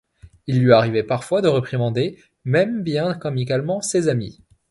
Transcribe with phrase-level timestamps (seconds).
[0.47, 4.39] Il lui arrivait parfois de réprimander même, bien qu'amicalement, ses amis.